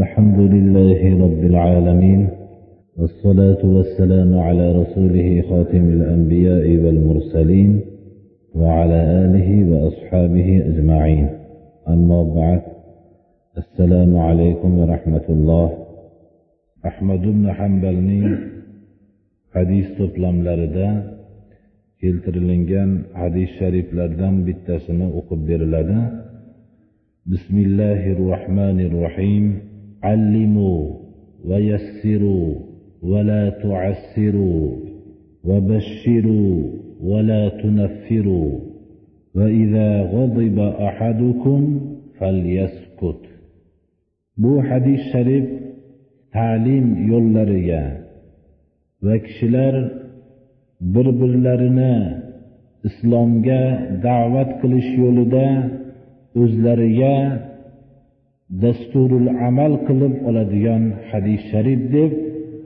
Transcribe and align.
الحمد 0.00 0.38
لله 0.54 1.00
رب 1.24 1.42
العالمين 1.52 2.28
والصلاة 2.96 3.62
والسلام 3.76 4.38
على 4.38 4.66
رسوله 4.80 5.28
خاتم 5.48 5.84
الأنبياء 5.96 6.66
والمرسلين 6.82 7.80
وعلى 8.54 9.00
آله 9.24 9.48
وأصحابه 9.70 10.48
أجمعين. 10.70 11.28
أما 11.88 12.22
بعد 12.22 12.62
السلام 13.62 14.16
عليكم 14.16 14.70
ورحمة 14.78 15.26
الله. 15.28 15.68
أحمد 16.86 17.22
بن 17.22 17.52
حنبلني 17.52 18.22
hadis 19.56 19.86
to'plamlarida 19.98 20.88
keltirilgan 22.00 22.90
hadis 23.20 23.50
shariflardan 23.58 24.34
bittasini 24.46 25.06
o'qib 25.18 25.40
beriladi. 25.48 26.00
Bismillahi 27.32 28.10
rohmanir 28.24 28.92
rohim 29.04 29.71
علموا 30.02 31.02
va 31.48 31.58
yassiru 31.58 32.40
va 33.10 33.20
la 33.30 33.42
tuassiru 33.62 34.78
va 35.48 35.58
bashiru 35.60 36.42
va 37.08 37.18
la 37.22 37.42
فليسكت. 37.50 38.72
Va 39.34 39.48
idza 39.48 39.88
ghadiba 40.12 40.66
ahadukum 40.88 41.62
falyaskut 42.18 43.22
bu 44.42 44.52
hadis 44.68 45.00
sharif 45.12 45.46
ta'lim 46.36 46.86
yo'llariga 47.10 47.84
va 49.04 49.14
kishilar 49.24 49.74
bir 50.94 51.06
birlarini 51.20 51.96
islomga 52.88 53.62
da'vat 54.06 54.50
qilish 54.60 54.90
yo'lida 55.02 55.46
o'zlariga 56.42 57.16
dasturul 58.60 59.28
amal 59.48 59.72
qilib 59.86 60.14
oladigan 60.28 60.82
hadis 61.10 61.40
sharif 61.50 61.80
deb 61.94 62.10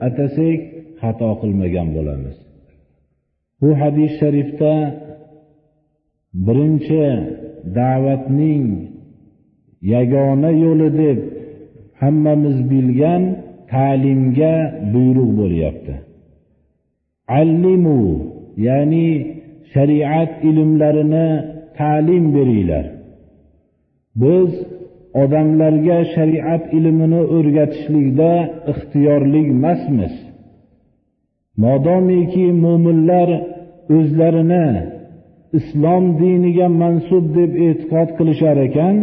atasak 0.07 0.59
xato 1.01 1.29
qilmagan 1.41 1.87
bo'lamiz. 1.95 2.35
Bu 3.61 3.69
hadis 3.81 4.11
sharifda 4.21 4.73
birinchi 6.45 7.05
da'vatning 7.77 8.65
yagona 9.93 10.51
yo'li 10.63 10.89
deb 11.01 11.19
hammamiz 12.01 12.57
bilgan 12.71 13.23
ta'limga 13.73 14.55
buyruq 14.93 15.31
bo'lyapti. 15.39 15.93
Allimu 17.41 18.01
ya'ni 18.67 19.07
shariat 19.73 20.31
ilmlarini 20.49 21.27
ta'lim 21.79 22.23
beringlar. 22.35 22.85
Biz 24.21 24.51
odamlarga 25.21 25.99
shariat 26.13 26.63
ilmini 26.77 27.21
o'rgatishlikda 27.35 28.31
ixtiyorli 28.71 29.41
emasmiz. 29.53 30.13
Modomiki 31.63 32.45
mo'minlar 32.63 33.29
o'zlarini 33.97 34.67
islom 35.59 36.03
diniga 36.21 36.67
mansub 36.81 37.25
deb 37.37 37.51
e'tiqod 37.67 38.09
qilishar 38.17 38.57
ekan 38.67 38.95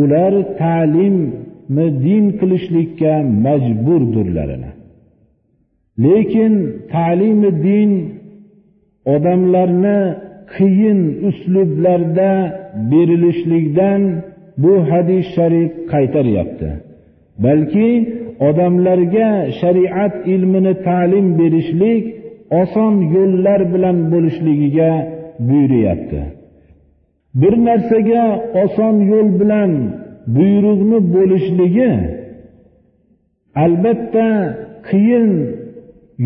ular 0.00 0.32
ta'limni 0.62 1.86
din 2.04 2.24
qilishlikka 2.38 3.12
majburdirlarini 3.44 4.70
lekin 6.04 6.52
ta'limi 6.94 7.50
din 7.66 7.90
odamlarni 9.14 10.00
qiyin 10.56 11.00
uslublarda 11.28 12.32
berilishlikdan 12.90 14.02
bu 14.62 14.72
hadis 14.90 15.24
sharif 15.36 15.72
qaytaryapti. 15.92 16.68
Balki 17.44 17.90
odamlarga 18.48 19.28
shariat 19.60 20.14
ilmini 20.34 20.74
ta'lim 20.86 21.26
berishlik 21.38 22.04
oson 22.60 22.94
yo'llar 23.14 23.60
bilan 23.74 23.96
bo'lishligiga 24.12 24.90
buyuryapti. 25.48 26.20
Bir 27.40 27.54
narsaga 27.66 28.24
oson 28.64 28.96
yo'l 29.12 29.28
bilan 29.40 29.72
buyruqni 30.36 30.98
bo'lishligi 31.14 31.92
albatta 33.64 34.28
qiyin 34.88 35.32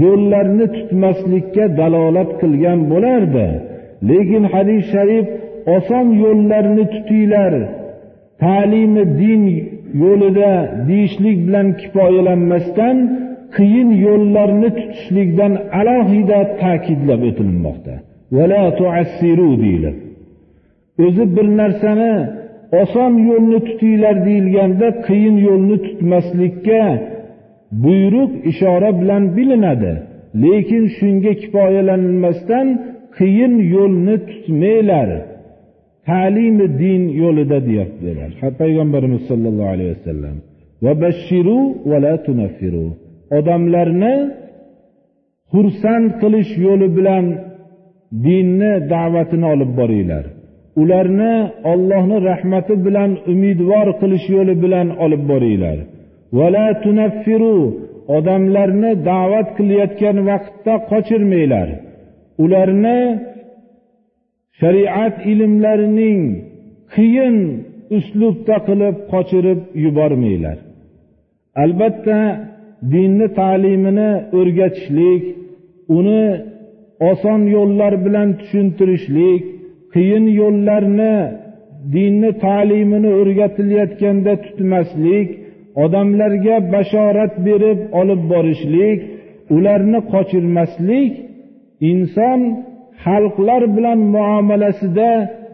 yo'llarni 0.02 0.66
tutmaslikka 0.76 1.64
dalolat 1.80 2.30
qilgan 2.40 2.80
bo'lardi. 2.92 3.46
Lekin 4.08 4.44
hadis 4.52 4.82
sharif 4.92 5.26
oson 5.76 6.06
yo'llarni 6.24 6.84
tutinglar 6.94 7.52
ta'limi 8.42 9.04
din 9.22 9.42
yo'lida 10.02 10.52
deyishlik 10.88 11.38
bilan 11.46 11.68
kifoyalanmasdan 11.80 12.96
qiyin 13.56 13.90
yo'llarni 14.06 14.70
tutishlikdan 14.78 15.52
alohida 15.80 16.38
ta'kidlab 16.62 17.22
o'tilmoqda. 17.30 17.94
Deyilib 19.64 19.96
o'zi 21.04 21.24
bir 21.36 21.46
narsani 21.60 22.14
oson 22.82 23.12
yo'lni 23.28 23.58
tutinglar 23.68 24.16
deyilganda 24.26 24.88
qiyin 25.06 25.36
yo'lni 25.48 25.76
tutmaslikka 25.86 26.82
buyruq 27.84 28.32
ishora 28.50 28.90
bilan 29.00 29.22
bilinadi. 29.36 29.92
Lekin 30.42 30.84
shunga 30.96 31.32
kifoyalanmasdan 31.42 32.66
qiyin 33.18 33.54
yo'lni 33.74 34.16
tutmanglar. 34.28 35.08
Ta'limi 36.08 36.66
din 36.82 37.02
yo'lida 37.22 37.58
deyaptilar. 37.68 38.30
Payg'ambarimiz 38.60 39.22
sollallohu 39.30 39.70
alayhi 39.74 39.92
vasallam 39.96 40.36
va 40.84 40.92
bashiru 41.02 41.58
va 41.90 41.96
la 42.04 42.14
tunaffiru. 42.26 42.86
Odamlarni 43.38 44.14
xursand 45.52 46.08
qilish 46.22 46.52
yo'li 46.66 46.88
bilan 46.96 47.24
dinni 48.26 48.72
da'vatini 48.92 49.46
olib 49.54 49.70
boringlar. 49.80 50.24
Ularni 50.82 51.34
ollohni 51.72 52.16
rahmati 52.30 52.74
bilan 52.86 53.10
umidvor 53.32 53.86
qilish 54.00 54.26
yo'li 54.36 54.54
bilan 54.64 54.88
olib 55.04 55.22
boringlar. 55.30 55.78
Vala 56.38 56.66
tunaffiru. 56.84 57.56
Odamlarni 58.16 58.90
da'vat 59.10 59.48
qilayotgan 59.58 60.16
vaqtda 60.30 60.74
qochirmanglar. 60.90 61.68
Ularni 62.44 62.98
shariat 64.60 65.16
ilmlarining 65.32 66.20
qiyin 66.94 67.36
uslubda 67.96 68.56
qilib 68.68 68.96
qochirib 69.12 69.60
yubormanglar. 69.84 70.58
Albatta 71.64 72.20
dinni 72.92 73.28
ta'limini 73.38 74.10
o'rgatishlik 74.38 75.22
uni 75.98 76.24
oson 77.10 77.40
yo'llar 77.56 77.94
bilan 78.04 78.28
tushuntirishlik 78.40 79.42
qiyin 79.94 80.24
yo'llarni 80.40 81.16
dinni 81.94 82.30
ta'limini 82.44 83.10
o'rgatilayotganda 83.20 84.32
tutmaslik 84.44 85.28
odamlarga 85.84 86.56
bashorat 86.74 87.34
berib 87.46 87.80
olib 88.00 88.22
borishlik 88.32 89.00
ularni 89.56 90.00
qochirmaslik 90.12 91.12
inson 91.90 92.40
xalqlar 93.04 93.62
bilan 93.76 93.98
muomalasida 94.14 95.10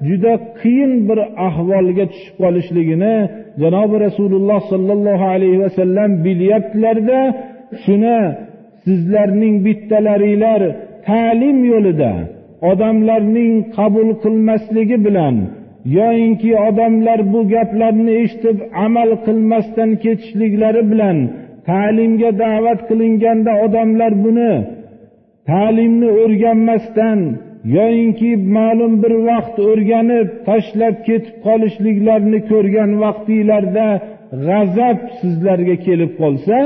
juda 0.09 0.33
qiyin 0.61 0.93
bir 1.09 1.19
ahvolga 1.49 2.05
tushib 2.13 2.35
qolishligini 2.43 3.15
janobi 3.63 3.97
rasululloh 4.07 4.61
sollallohu 4.73 5.27
alayhi 5.35 5.59
vasallam 5.65 6.11
bilyaptilarda 6.25 7.21
shuni 7.85 8.19
sizlarning 8.85 9.57
bittalaringlar 9.67 10.61
ta'lim 11.09 11.59
yo'lida 11.73 12.13
odamlarning 12.71 13.53
qabul 13.77 14.09
qilmasligi 14.25 14.99
bilan 15.07 15.37
yoyinki 15.99 16.51
odamlar 16.69 17.21
bu 17.33 17.41
gaplarni 17.55 18.13
eshitib 18.23 18.59
amal 18.87 19.11
qilmasdan 19.27 19.91
ketishliklari 20.05 20.83
bilan 20.93 21.19
ta'limga 21.69 22.31
da'vat 22.45 22.81
qilinganda 22.89 23.53
odamlar 23.65 24.13
buni 24.25 24.53
ta'limni 25.51 26.09
o'rganmasdan 26.23 27.19
yoyinki 27.77 28.31
ma'lum 28.57 28.93
bir 29.03 29.13
vaqt 29.29 29.57
o'rganib 29.71 30.29
tashlab 30.49 30.97
ketib 31.09 31.37
qolishliklarini 31.47 32.41
ko'rgan 32.51 32.91
vaqtinglarda 33.05 33.89
g'azab 34.47 34.99
sizlarga 35.21 35.77
kelib 35.87 36.13
qolsa 36.21 36.57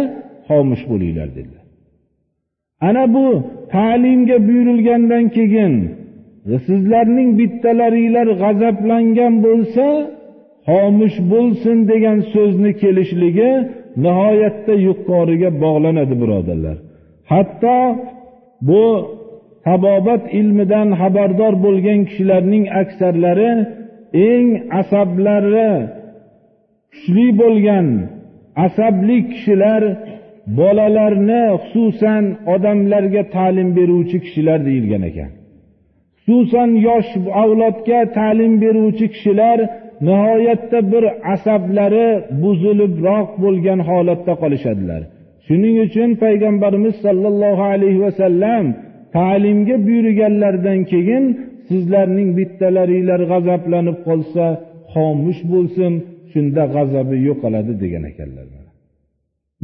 xomush 0.49 0.85
bo'linglar 0.91 1.29
dedilar. 1.37 1.65
Ana 2.89 3.05
bu 3.15 3.27
ta'limga 3.75 4.37
buyurilgandan 4.49 5.25
keyin 5.37 5.75
sizlarning 6.67 7.31
bittalaringlar 7.41 8.29
g'azablangan 8.43 9.35
bo'lsa 9.47 9.87
xomush 10.69 11.17
bo'lsin 11.33 11.77
degan 11.93 12.19
so'zni 12.33 12.73
kelishligi 12.83 13.51
nihoyatda 14.05 14.75
yuqoriga 14.89 15.51
bog'lanadi 15.65 16.15
birodarlar. 16.23 16.77
Hatto 17.33 17.79
bu 18.69 18.85
tabobat 19.67 20.23
ilmidan 20.41 20.89
xabardor 21.01 21.55
bo'lgan 21.65 22.01
kishilarning 22.09 22.65
aksarlari 22.83 23.53
eng 24.31 24.49
asablari 24.81 25.73
kuchli 26.93 27.27
bo'lgan 27.43 27.87
asabli 28.67 29.19
kishilar 29.33 29.83
bolalarni 30.59 31.45
xususan 31.69 32.25
odamlarga 32.55 33.23
ta'lim 33.37 33.69
beruvchi 33.79 34.19
kishilar 34.25 34.59
deyilgan 34.69 35.03
ekan. 35.11 35.31
Xususan 36.25 36.71
yosh 36.89 37.11
avlodga 37.43 38.01
ta'lim 38.19 38.53
beruvchi 38.65 39.07
kishilar 39.15 39.59
nihoyatda 40.07 40.79
bir 40.93 41.05
asablari 41.35 42.09
buzilibroq 42.43 43.29
bo'lgan 43.43 43.81
holatda 43.89 44.33
qolishadilar. 44.43 45.03
Shuning 45.47 45.77
uchun 45.87 46.11
payg'ambarimiz 46.25 46.95
sollallohu 47.07 47.65
alayhi 47.75 48.01
vasallam 48.07 48.65
ta'limga 49.17 49.77
buyurganlaridan 49.87 50.81
keyin 50.93 51.25
sizlarning 51.69 52.31
bittalaringlar 52.39 53.21
g'azablanib 53.33 53.99
qolsa 54.09 54.45
xomush 54.93 55.41
bo'lsin 55.53 55.93
shunda 56.33 56.63
g'azabi 56.75 57.17
yo'qoladi 57.29 57.73
degan 57.83 58.05
ekanlar 58.13 58.47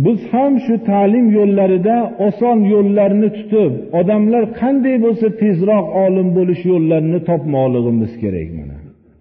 biz 0.04 0.18
ham 0.32 0.52
shu 0.64 0.74
ta'lim 0.90 1.26
yo'llarida 1.38 1.96
oson 2.26 2.58
yo'llarni 2.74 3.28
tutib 3.38 3.72
odamlar 4.00 4.44
qanday 4.60 4.96
bo'lsa 5.04 5.26
tezroq 5.42 5.86
olim 6.04 6.28
bo'lish 6.38 6.62
yo'llarini 6.72 7.20
topmoqligimiz 7.30 8.12
kerak 8.22 8.48
mana. 8.58 8.76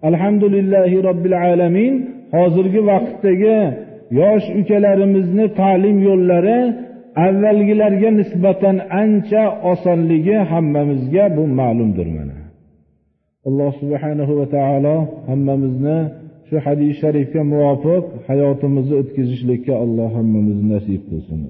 Alhamdulillahi 0.08 0.96
robbil 1.08 1.36
alamin 1.48 1.94
hozirgi 2.36 2.80
vaqtdagi 2.90 3.58
yosh 4.20 4.46
ukalarimizni 4.60 5.46
ta'lim 5.60 5.96
yo'llari 6.08 6.60
avvalgilarga 7.26 8.10
nisbatan 8.20 8.76
ancha 9.02 9.42
osonligi 9.72 10.36
hammamizga 10.50 11.24
bu 11.36 11.42
ma'lumdir 11.60 12.08
mana. 12.16 12.36
Alloh 13.48 13.72
subhanahu 13.80 14.32
va 14.40 14.46
taolo 14.56 14.96
hammamizni 15.28 15.98
shu 16.48 16.56
hadis 16.66 16.92
sharifga 17.02 17.42
muvofiq 17.52 18.04
hayotimizni 18.28 18.94
o'tkazishlikka 19.02 19.72
alloh 19.84 20.08
hammamizni 20.18 20.66
nasib 20.74 21.00
qilsin 21.08 21.40